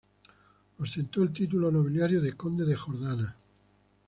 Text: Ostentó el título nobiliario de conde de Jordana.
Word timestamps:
Ostentó 0.79 1.21
el 1.21 1.31
título 1.31 1.69
nobiliario 1.69 2.21
de 2.23 2.33
conde 2.33 2.65
de 2.65 2.75
Jordana. 2.75 3.37